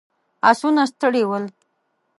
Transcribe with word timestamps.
آسونه 0.49 0.83
ستړي 0.91 1.23
ول. 1.29 1.45